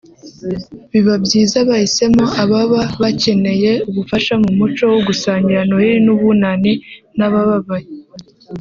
Biba 0.91 1.15
byiza 1.25 1.57
bahisemo 1.69 2.25
ababa 2.43 2.81
bakeneye 3.01 3.71
ubufasha 3.89 4.33
mu 4.43 4.49
muco 4.59 4.83
wo 4.93 4.99
gusangira 5.07 5.61
Noheli 5.69 5.99
n’Ubunani 6.05 6.73
n’ababaye 7.17 7.89